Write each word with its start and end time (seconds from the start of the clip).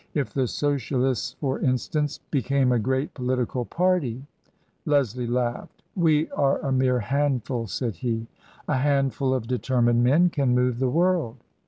If 0.15 0.33
the 0.33 0.47
Socialists, 0.47 1.35
for 1.39 1.59
instance, 1.59 2.21
became 2.31 2.71
a 2.71 2.79
great 2.79 3.13
political 3.13 3.65
party?" 3.65 4.25
Leslie 4.87 5.27
laughed." 5.27 5.83
We 6.05 6.27
are 6.31 6.57
a 6.61 6.71
mere 6.71 7.01
handful," 7.01 7.67
said 7.67 7.97
he. 7.97 8.25
"A 8.67 8.77
handful 8.77 9.31
of 9.31 9.45
determined 9.45 10.03
men 10.03 10.31
can 10.31 10.55
move 10.55 10.79
the 10.79 10.89
world." 10.89 11.37